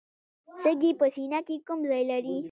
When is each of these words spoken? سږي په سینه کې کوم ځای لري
سږي 0.61 0.91
په 0.99 1.05
سینه 1.15 1.39
کې 1.47 1.55
کوم 1.67 1.79
ځای 1.89 2.03
لري 2.11 2.37